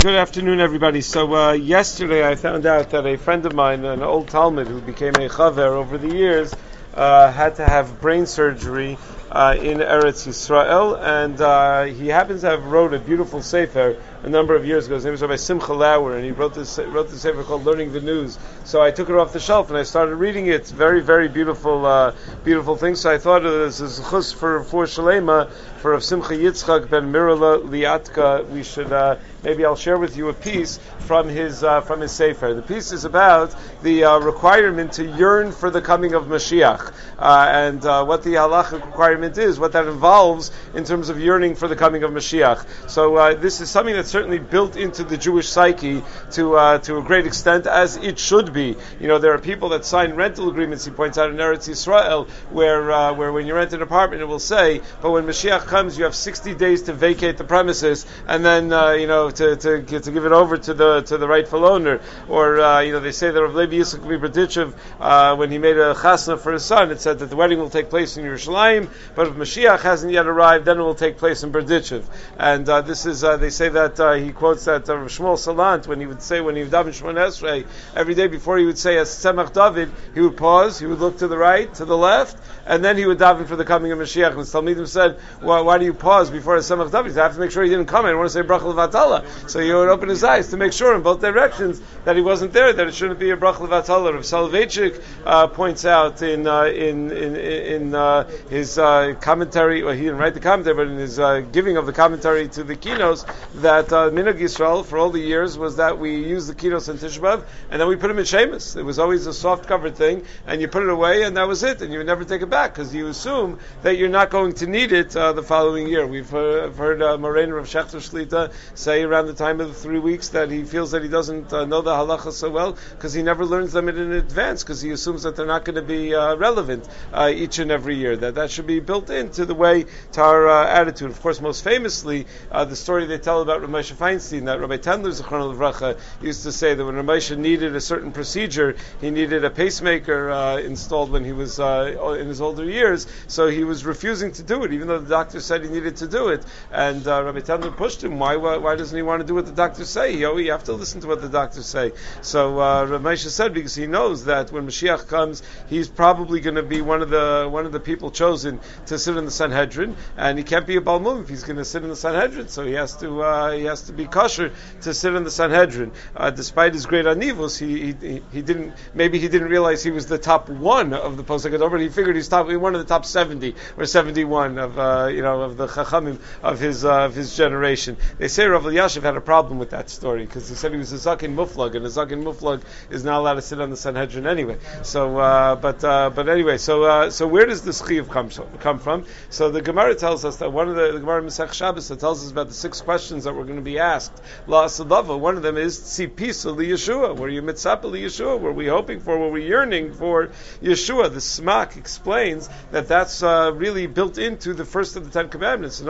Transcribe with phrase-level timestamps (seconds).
[0.00, 1.00] Good afternoon, everybody.
[1.00, 4.80] So uh, yesterday I found out that a friend of mine, an old talmid who
[4.80, 6.54] became a chaver over the years,
[6.94, 8.96] uh, had to have brain surgery
[9.30, 14.28] uh, in Eretz Yisrael, and uh, he happens to have wrote a beautiful sefer a
[14.28, 14.94] number of years ago.
[14.94, 17.92] His name was Rabbi Simcha Lauer, and he wrote this wrote this sefer called Learning
[17.92, 18.38] the News.
[18.64, 20.54] So I took it off the shelf and I started reading it.
[20.54, 22.94] It's very very beautiful uh, beautiful thing.
[22.94, 28.48] So I thought this is chus for for Shalema for Simcha Yitzchak ben Mirala Liatka.
[28.48, 32.12] We should uh, maybe I'll share with you a piece from his uh, from his
[32.12, 32.54] sefer.
[32.54, 37.48] The piece is about the uh, requirement to yearn for the coming of Mashiach uh,
[37.50, 41.68] and uh, what the halachic requirement is, what that involves in terms of yearning for
[41.68, 42.90] the coming of Mashiach.
[42.90, 47.02] So uh, this is something that's certainly built into the Jewish psyche to to a
[47.02, 48.76] great extent, as it should be.
[49.00, 50.84] You know, there are people that sign rental agreements.
[50.84, 54.38] He points out in Eretz Yisrael, where where when you rent an apartment, it will
[54.38, 58.64] say, but when Mashiach comes, you have 60 days to vacate the premises, and then
[59.00, 62.00] you know to, to, to give it over to the to the rightful owner.
[62.28, 65.94] Or uh, you know they say that Rav Levi Berditchev, uh, when he made a
[65.94, 69.28] chasna for his son, it said that the wedding will take place in Yerushalayim, but
[69.28, 72.04] if Mashiach hasn't yet arrived, then it will take place in Berditchev.
[72.38, 75.86] And uh, this is uh, they say that uh, he quotes that uh, Shmuel Salant
[75.86, 78.78] when he would say when he would daven Shemon Esrei every day before he would
[78.78, 81.96] say as Tzemach David, he would pause, he would look to the right, to the
[81.96, 84.32] left, and then he would daven for the coming of Mashiach.
[84.32, 87.14] And Talmidim said, well, why do you pause before a Tzemach David?
[87.14, 88.06] You have to make sure he didn't come.
[88.06, 89.17] I want to say Brachal Vatala.
[89.46, 92.52] So he would open his eyes to make sure in both directions that he wasn't
[92.52, 94.12] there, that it shouldn't be a Brachal Vatala.
[94.14, 99.94] Rav Soloveitchik uh, points out in uh, in in, in uh, his uh, commentary, well,
[99.94, 102.76] he didn't write the commentary, but in his uh, giving of the commentary to the
[102.76, 103.26] kinos,
[103.60, 106.96] that uh, Minhag Yisrael for all the years was that we use the kinos in
[106.96, 108.76] Tishbav, and then we put them in Sheamus.
[108.76, 111.62] It was always a soft covered thing, and you put it away, and that was
[111.62, 114.52] it, and you would never take it back because you assume that you're not going
[114.54, 116.06] to need it the following year.
[116.06, 120.28] We've heard, heard uh, of Schachter Shlita say around the time of the three weeks
[120.30, 123.44] that he feels that he doesn't uh, know the halacha so well because he never
[123.44, 126.88] learns them in advance because he assumes that they're not going to be uh, relevant
[127.12, 128.16] uh, each and every year.
[128.16, 131.10] That that should be built into the way to our uh, attitude.
[131.10, 135.12] Of course, most famously, uh, the story they tell about Ramesha Feinstein that Rabbi Tendler
[135.12, 139.50] Zechron Vracha used to say that when Ramesha needed a certain procedure, he needed a
[139.50, 144.64] pacemaker installed when he was in his older years, so he was refusing to do
[144.64, 146.44] it, even though the doctor said he needed to do it.
[146.72, 148.18] And uh, Rabbi Tendler pushed him.
[148.18, 150.14] Why, why, why doesn't he want to do what the doctors say?
[150.14, 151.92] You, you have to listen to what the doctors say.
[152.22, 156.62] So uh, Rabbi said because he knows that when Mashiach comes, he's probably going to
[156.62, 160.38] be one of the one of the people chosen to sit in the Sanhedrin, and
[160.38, 162.48] he can't be a Balmum if he's going to sit in the Sanhedrin.
[162.48, 165.92] So he has to uh, he has to be kosher to sit in the Sanhedrin.
[166.16, 170.06] Uh, despite his great anivus, he, he, he didn't maybe he didn't realize he was
[170.06, 173.04] the top one of the Posek but he figured he's top one of the top
[173.04, 177.14] seventy or seventy one of uh, you know of the Chachamim of his uh, of
[177.14, 177.96] his generation.
[178.18, 180.92] They say Rav Elyashiv had a problem with that story because he said he was
[180.92, 184.26] a Zakin Muflug, and a Zakin Muflug is not allowed to sit on the Sanhedrin
[184.26, 184.58] anyway.
[184.82, 188.78] So, uh, but uh, but anyway, so uh, so where does this chiyuv come come
[188.78, 189.04] from?
[189.30, 192.24] So the Gemara tells us that one of the, the Gemara Masech Shabbos that tells
[192.24, 194.22] us about the six questions that we're going to be asked.
[194.46, 195.18] La Asadava.
[195.18, 197.16] One of them is Tzipisa li Yeshua.
[197.16, 198.40] Were you mitzapa li Yeshua?
[198.40, 199.18] Were we hoping for?
[199.18, 200.28] Were we yearning for
[200.62, 201.12] Yeshua?
[201.12, 205.80] The Smak explains that that's uh, really built into the first of the Ten Commandments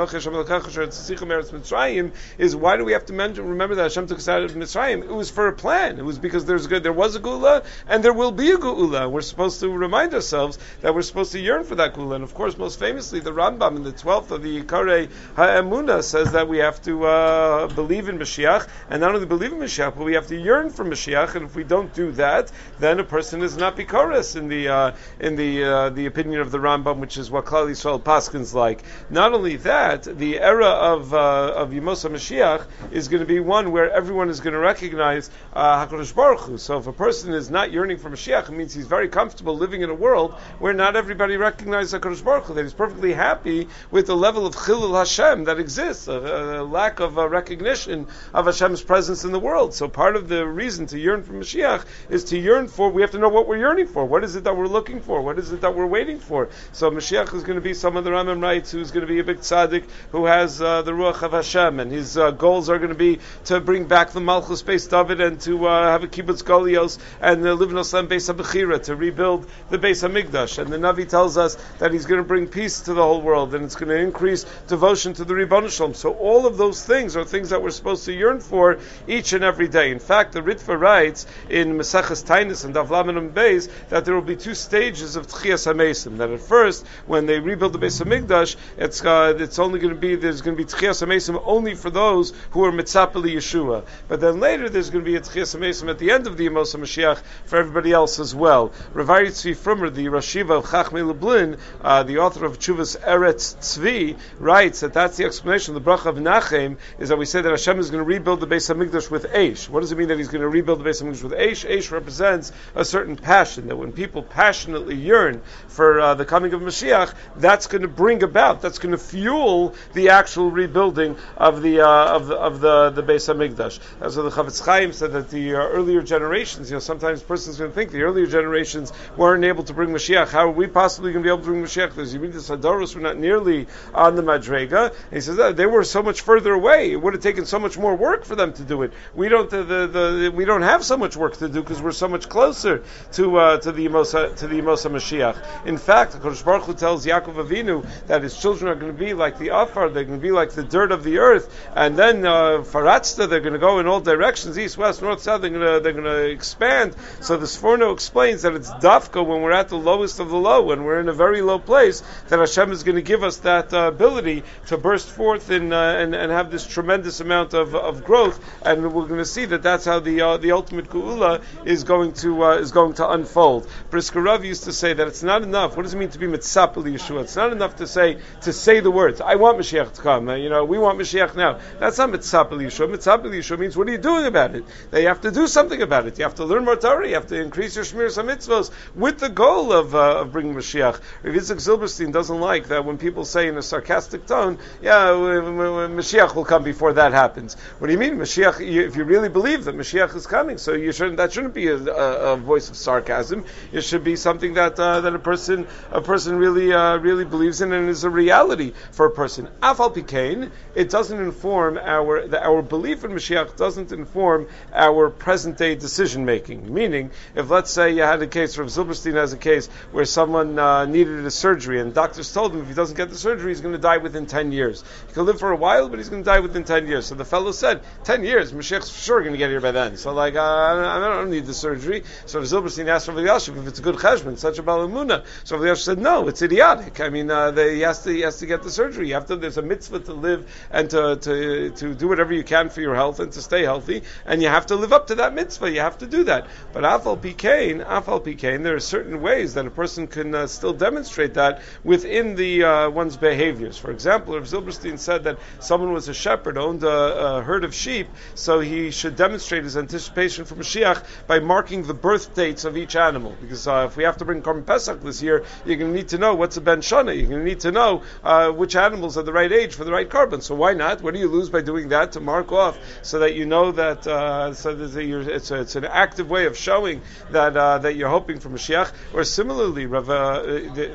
[2.38, 5.02] is why do we have to remember that Hashem took us out of Mitzrayim?
[5.02, 5.98] It was for a plan.
[5.98, 9.06] It was because there's good, there was a Gula and there will be a Gula.
[9.10, 12.14] We're supposed to remind ourselves that we're supposed to yearn for that Gula.
[12.14, 16.32] And of course, most famously, the Rambam in the 12th of the Yikare Ha'emuna says
[16.32, 20.04] that we have to uh, believe in Mashiach and not only believe in Mashiach, but
[20.04, 21.34] we have to yearn for Mashiach.
[21.34, 24.92] And if we don't do that, then a person is not Bikoris in the uh,
[25.20, 28.82] in the uh, the opinion of the Rambam, which is what Klal Yisrael Paskins like.
[29.10, 33.72] Not only that, the era of uh, of Yemosa Mashiach is going to be one
[33.72, 36.58] where everyone is going to recognize uh, Hakadosh Baruch Hu.
[36.58, 39.82] So if a person is not yearning for Mashiach, it means he's very comfortable living
[39.82, 42.54] in a world where not everybody recognizes Hakadosh Baruch Hu.
[42.54, 47.00] That he's perfectly happy with the level of Chilul Hashem that exists, a, a lack
[47.00, 49.74] of uh, recognition of Hashem's presence in the world.
[49.74, 52.90] So part of the reason to yearn for Mashiach is to yearn for.
[52.90, 54.04] We have to know what we're yearning for.
[54.04, 55.22] What is it that we're looking for?
[55.22, 56.48] What is it that we're waiting for?
[56.72, 59.20] So Mashiach is going to be some of the Rambam writes who's going to be
[59.20, 62.78] a big tzaddik who has uh, the Ruach of Hashem, and his uh, goals are
[62.78, 66.08] going to be to bring back the Malchus Beis David and to uh, have a
[66.08, 70.58] kibbutz golios and uh, live in Oslam Beis Habechira to rebuild the Beis Hamikdash.
[70.58, 73.54] And the Navi tells us that he's going to bring peace to the whole world,
[73.54, 75.94] and it's going to increase devotion to the Ribbon Shalom.
[75.94, 79.44] So all of those things are things that we're supposed to yearn for each and
[79.44, 79.90] every day.
[79.90, 84.36] In fact, the Ritva writes in Maseches Tainus and Davlamanum Beis that there will be
[84.36, 86.18] two stages of Tchias HaMesim.
[86.18, 90.00] That at first, when they rebuild the Beis Hamikdash, it's uh, it's only going to
[90.00, 93.84] be there's going to be Tchias HaMesim only for those who are mitzapeli Yeshua.
[94.08, 96.74] But then later there's going to be a Tchias at the end of the Yemos
[96.74, 98.70] Mashiach for everybody else as well.
[98.94, 104.18] Ravari Tzvi Frumer, the Rashiva of Chachmei Lublin, uh, the author of Chuvas Eretz Tzvi,
[104.38, 105.76] writes that that's the explanation.
[105.76, 108.40] Of the bracha of Nachem is that we say that Hashem is going to rebuild
[108.40, 109.68] the Beis Hamikdash with Aish.
[109.68, 111.68] What does it mean that He's going to rebuild the Beis Hamikdash with Aish?
[111.68, 116.60] Aish represents a certain passion that when people passionately yearn for uh, the coming of
[116.60, 121.80] Mashiach, that's going to bring about, that's going to fuel the actual rebuilding of the
[121.80, 123.80] uh, of the of the the Beis Hamikdash.
[124.00, 127.68] As the Chafetz Chaim said that the uh, earlier generations, you know, sometimes persons to
[127.70, 130.28] think the earlier generations weren't able to bring Mashiach.
[130.28, 131.94] How are we possibly going to be able to bring Mashiach?
[131.94, 134.90] There's Yemidus Hadoros were not nearly on the Madrega.
[134.90, 136.92] And he says that they were so much further away.
[136.92, 138.92] It would have taken so much more work for them to do it.
[139.14, 141.92] We don't the, the, the we don't have so much work to do because we're
[141.92, 142.82] so much closer
[143.12, 145.66] to uh, to the Yemosa to the Yemosa Mashiach.
[145.66, 149.14] In fact, Kodesh Baruch Hu tells Yaakov Avinu that his children are going to be
[149.14, 152.24] like the Afar, they're going to be like the dirt of the earth, and then
[152.28, 155.40] uh, they're going to go in all directions, east, west, north, south.
[155.40, 156.94] They're going to they're going to expand.
[157.20, 160.62] So the Sforno explains that it's dafka when we're at the lowest of the low,
[160.62, 163.72] when we're in a very low place, that Hashem is going to give us that
[163.72, 168.04] uh, ability to burst forth in, uh, and, and have this tremendous amount of, of
[168.04, 168.38] growth.
[168.64, 172.12] And we're going to see that that's how the uh, the ultimate geula is going
[172.14, 173.68] to uh, is going to unfold.
[173.90, 175.76] Brisker Rav used to say that it's not enough.
[175.76, 177.22] What does it mean to be mitzapel Yeshua?
[177.22, 179.20] It's not enough to say to say the words.
[179.20, 180.28] I want Mashiach to come.
[180.28, 181.58] You know, we want Mashiach now.
[181.78, 184.64] That's not mitzapel Yeshua means what are you doing about it?
[184.90, 186.18] That you have to do something about it.
[186.18, 187.08] You have to learn more Torah.
[187.08, 191.00] You have to increase your shmir mitzvos with the goal of, uh, of bringing Mashiach.
[191.22, 196.44] Rav Zilberstein doesn't like that when people say in a sarcastic tone, "Yeah, Mashiach will
[196.44, 198.60] come before that happens." What do you mean, Mashiach?
[198.60, 201.16] If you really believe that Mashiach is coming, so you shouldn't.
[201.18, 203.44] That shouldn't be a, a, a voice of sarcasm.
[203.72, 207.60] It should be something that uh, that a person a person really uh, really believes
[207.60, 209.48] in and is a reality for a person.
[209.62, 215.58] Afal pikain, it doesn't inform our the, our belief in Mashiach doesn't inform our present
[215.58, 216.72] day decision making.
[216.72, 220.58] Meaning, if let's say you had a case, from Zilberstein has a case where someone
[220.58, 223.60] uh, needed a surgery and doctors told him if he doesn't get the surgery, he's
[223.60, 224.84] going to die within ten years.
[225.06, 227.06] He could live for a while, but he's going to die within ten years.
[227.06, 229.96] So the fellow said, ten years, Mashiach's sure going to get here by then.
[229.96, 232.04] So like, uh, I, don't, need the surgery.
[232.26, 235.24] So Zilberstein asked Rav Yashiv if it's a good cheshbon, such a balamuna.
[235.44, 237.00] So Rav Yashiv said, no, it's idiotic.
[237.00, 239.08] I mean, uh, they, he has to he has to get the surgery.
[239.08, 239.36] You have to.
[239.36, 242.94] There's a mitzvah to live and to, to to do whatever you can for your
[242.94, 245.70] health and to stay healthy, and you have to live up to that mitzvah.
[245.70, 246.46] You have to do that.
[246.72, 250.72] But afal pikain, afal pikain, there are certain ways that a person can uh, still
[250.72, 253.76] demonstrate that within the uh, one's behaviors.
[253.76, 257.74] For example, if Zilberstein said that someone was a shepherd, owned a, a herd of
[257.74, 262.76] sheep, so he should demonstrate his anticipation for Mashiach by marking the birth dates of
[262.76, 263.36] each animal.
[263.40, 266.08] Because uh, if we have to bring Korban Pesach this year, you're going to need
[266.08, 267.16] to know what's a Ben Shana.
[267.16, 269.92] You're going to need to know uh, which animals are the right age for the
[269.92, 270.42] right korban.
[270.42, 271.02] So why not?
[271.02, 274.06] What do you lose by doing that to mark off so that you know that
[274.06, 278.08] uh, so that it's, a, it's an active way of showing that uh, that you're
[278.08, 278.92] hoping for Mashiach.
[279.12, 280.42] Or similarly, Rav, uh,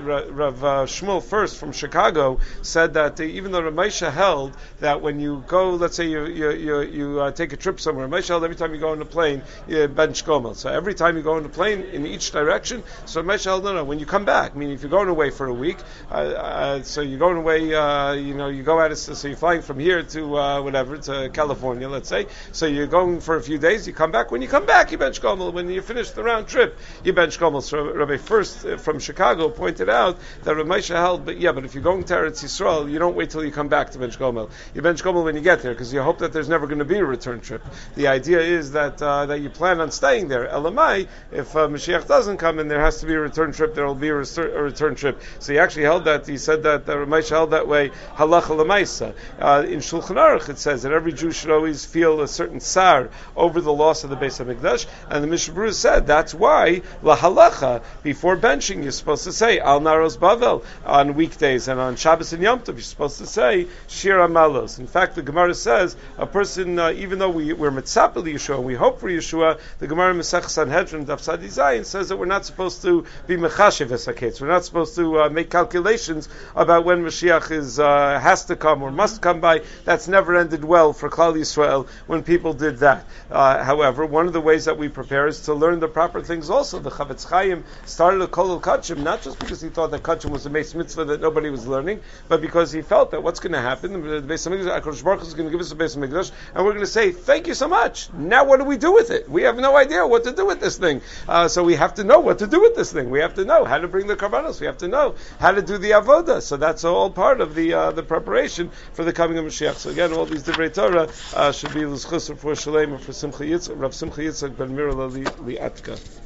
[0.02, 5.44] Rav uh, Shmuel Fuerst from Chicago said that even though Ramesha held that when you
[5.48, 8.74] go, let's say you you, you, you take a trip somewhere, Ramesha held every time
[8.74, 10.56] you go on a plane, you bench gomel.
[10.56, 13.74] So every time you go on a plane in each direction, so Ramesha held no
[13.74, 13.84] no.
[13.84, 15.78] When you come back, meaning if you're going away for a week,
[16.10, 18.94] so you're going away, you know, you go out.
[18.98, 22.28] So you're flying from here to whatever to California, let's say.
[22.52, 23.88] So you're going for a few days.
[23.88, 24.32] You come back.
[24.32, 25.54] When you come back, you bench gomel.
[25.54, 27.62] When you finish the round trip, you bench gomel.
[27.62, 31.74] So Rabbi Fuerst uh, from Chicago pointed out that Rabbi held, but yeah, but if
[31.74, 34.50] you're going to Eretz Yisrael, you don't wait till you come back to bench gomel.
[34.74, 36.86] You bench gomel when you get there because you hope that there's never going to
[36.86, 37.64] be a return trip.
[37.96, 40.48] The idea is that uh, that you plan on staying there.
[40.48, 43.86] Elamai, if uh, Mashiach doesn't come and there has to be a return trip, there
[43.86, 45.22] will be a, a return trip.
[45.40, 46.28] So he actually held that.
[46.28, 47.90] He said that uh, held that way.
[48.16, 49.14] Halacha lemaisa.
[49.40, 53.10] Uh, in Shulchan Aruch it says that every Jew should always feel a certain sar
[53.36, 57.84] over the loss of the Beis Hamikdash, and the Mishnah said that's why la halacha
[58.02, 62.42] before benching you're supposed to say al naros bavel on weekdays and on Shabbos and
[62.42, 64.80] Yom Tov you're supposed to say shir malos.
[64.80, 68.66] In fact, the Gemara says a person uh, even though we, we're mitzapel Yeshua and
[68.66, 72.82] we hope for Yeshua, the Gemara Mesech Sanhedrin Daf Zayin says that we're not supposed
[72.82, 74.42] to be mechashiv esaketz.
[74.42, 78.82] We're not supposed to uh, make calculations about when Mashiach is uh, has to come
[78.82, 79.62] or must come by.
[79.86, 83.06] That's never ended well for Klal Yisrael when people did that.
[83.32, 86.52] Uh, however, one of the ways that we prepare is to learn the proper things
[86.52, 86.80] also.
[86.80, 90.46] The Chafetz Chaim started a Kol Kachim not just because he thought that Kachim was
[90.46, 93.62] a Meis Mitzvah that nobody was learning, but because he felt that what's going to
[93.62, 96.74] happen, the Beis Hamikdash, Baruch is going to give us a Beis Hamikdash, and we're
[96.74, 98.14] going to say, thank you so much.
[98.14, 99.28] Now what do we do with it?
[99.28, 101.02] We have no idea what to do with this thing.
[101.28, 103.10] Uh, so we have to know what to do with this thing.
[103.10, 104.60] We have to know how to bring the Karbanos.
[104.60, 106.44] We have to know how to do the Avodah.
[106.44, 109.76] So that's all part of the uh, the preparation for the coming of Mashiach.
[109.76, 113.14] So again, all these these divrei Torah uh, should be l'schus for Shalem or for
[113.14, 116.23] Simcha Yitzchak, Rav Simcha Yitzchak ben Mirala Liatka.